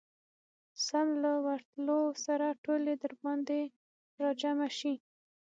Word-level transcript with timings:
سم 0.85 1.07
له 1.23 1.31
ورتلو 1.45 1.99
سره 2.25 2.47
ټولې 2.63 2.93
درباندي 3.03 3.63
راجمعه 4.23 4.69
شي. 4.79 4.93